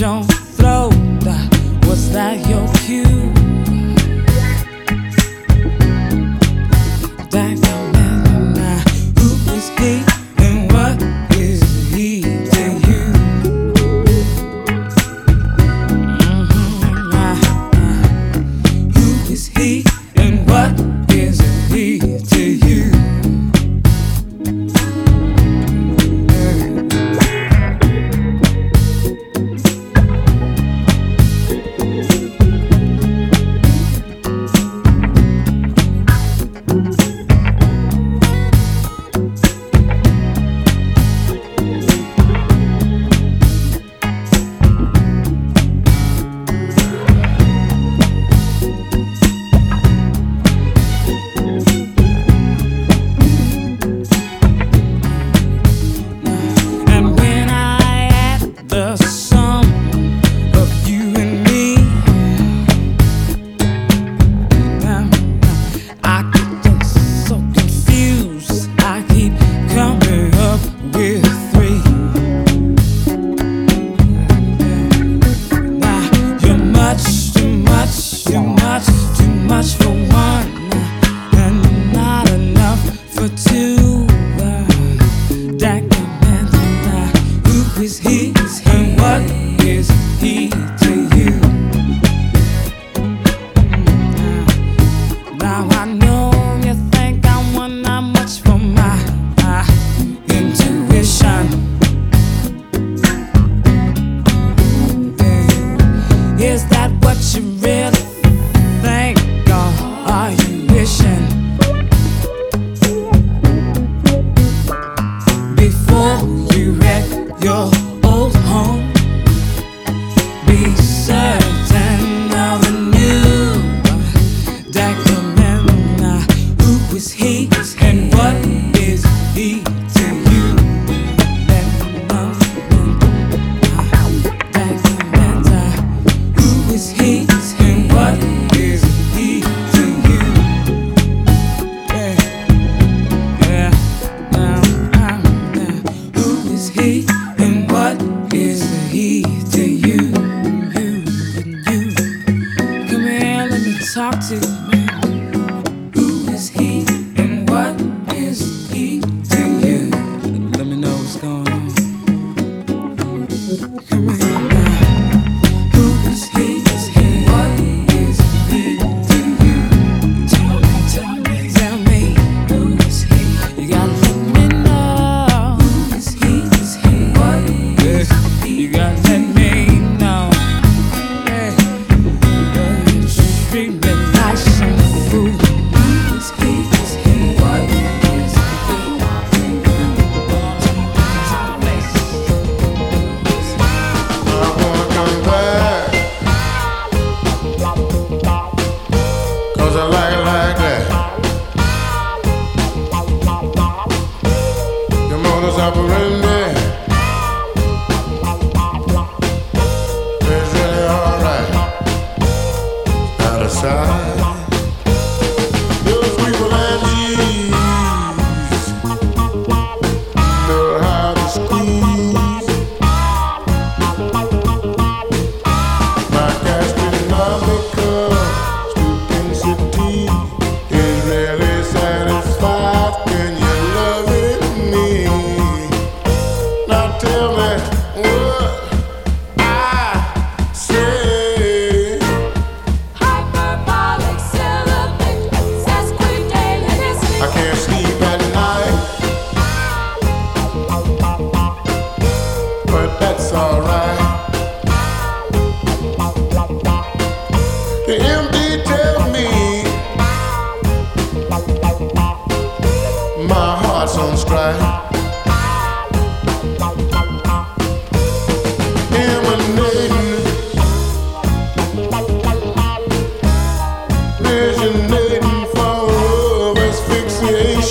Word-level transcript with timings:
Jones. 0.00 0.29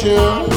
Acid 0.01 0.55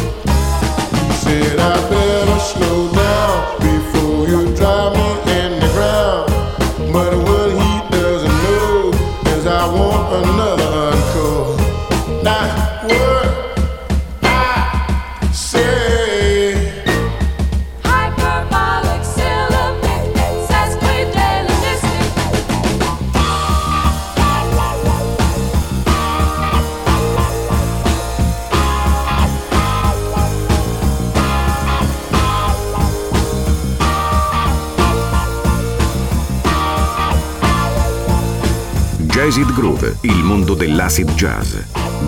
jazz. 41.23 41.55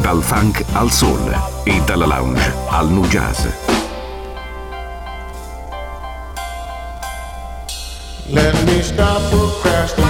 Dal 0.02 0.22
funk 0.22 0.64
al 0.72 0.90
soul 0.90 1.36
e 1.64 1.80
dalla 1.84 2.06
lounge 2.06 2.52
al 2.68 2.88
nu 2.88 3.06
jazz. 3.06 3.46
Let 8.26 8.64
me 8.64 8.82
stop 8.82 9.20
procrastinating. 9.30 10.03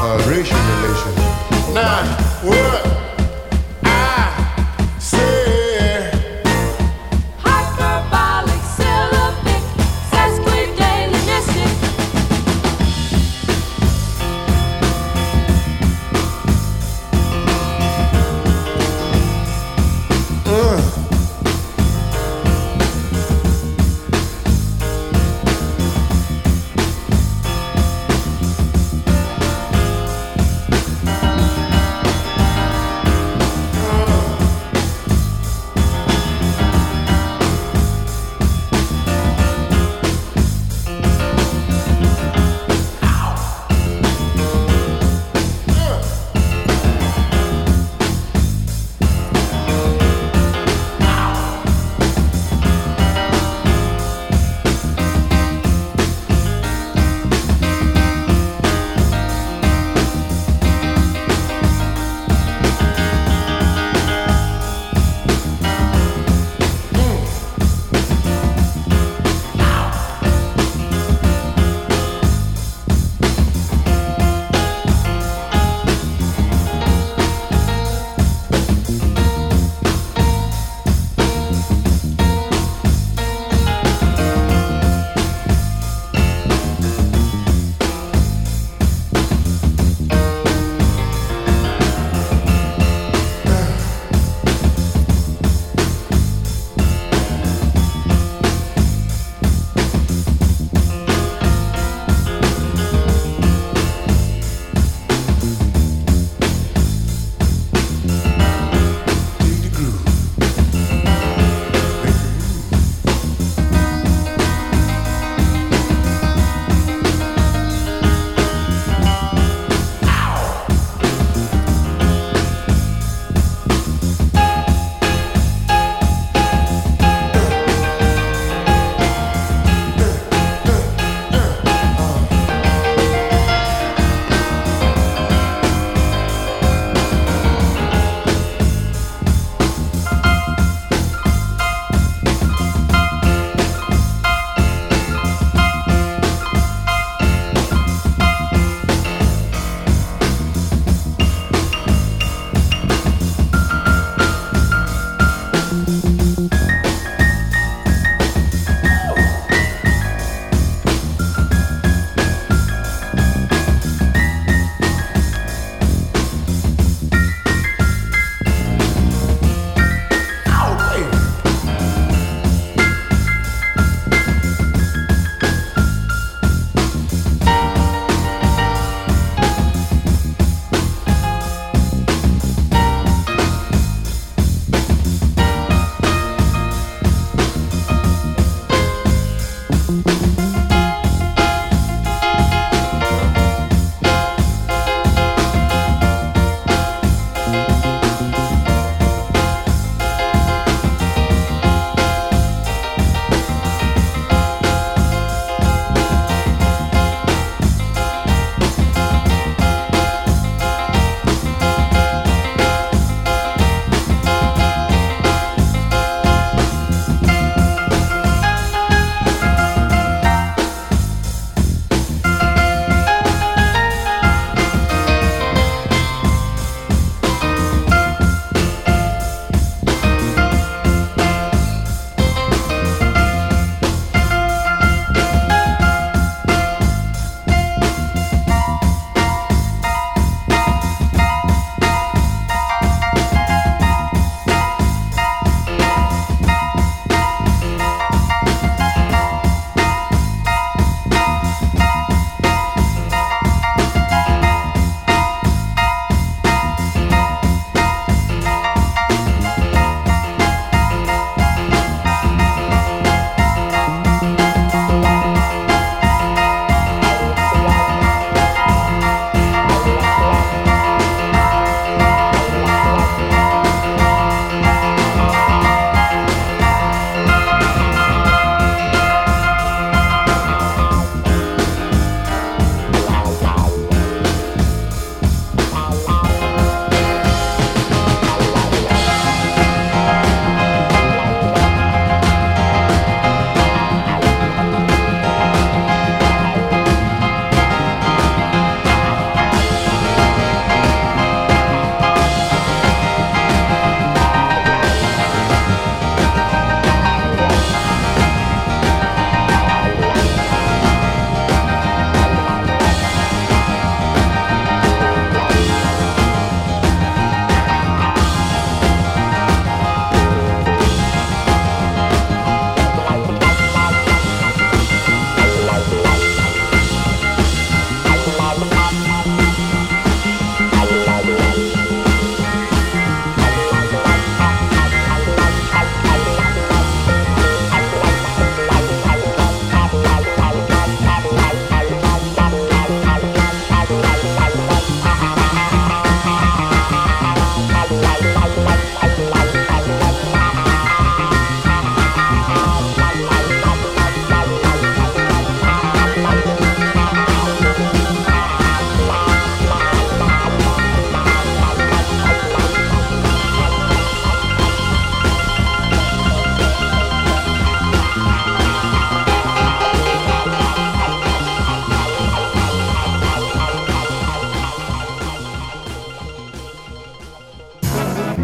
Uh, 0.00 0.16
racial 0.28 0.56
relations. 0.56 1.16
Now, 1.74 2.04
what 2.42 2.97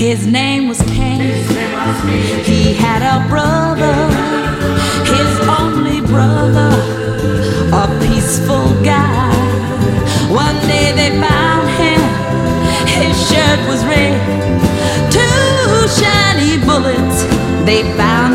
His 0.00 0.26
name 0.26 0.66
was 0.66 0.80
Cain. 0.80 1.20
He 2.42 2.72
had 2.72 3.02
a 3.02 3.28
brother, 3.28 3.94
his 5.04 5.30
only 5.46 6.00
brother, 6.00 6.72
a 7.70 7.86
peaceful 8.08 8.72
guy. 8.82 9.30
One 10.32 10.56
day 10.66 10.92
they 10.96 11.10
found 11.20 11.68
him, 11.76 12.00
his 12.88 13.14
shirt 13.28 13.60
was 13.68 13.84
red. 13.84 14.16
Two 15.12 15.86
shiny 16.00 16.56
bullets 16.64 17.24
they 17.66 17.82
found. 17.98 18.29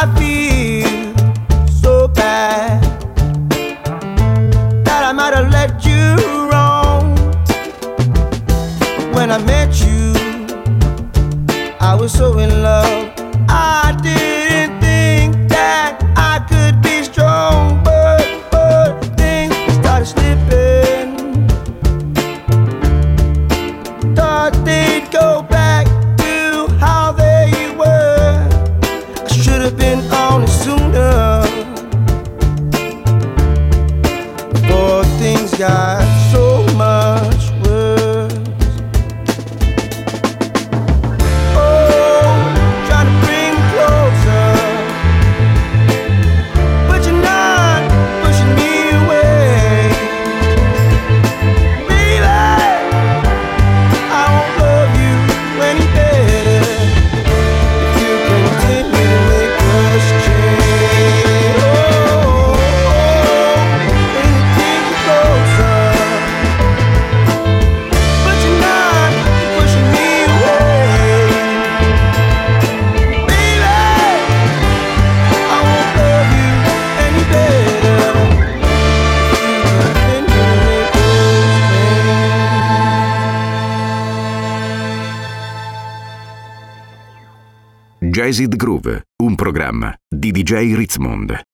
sabe 0.00 0.47
DJ 90.48 90.72
Ritzmond. 90.72 91.47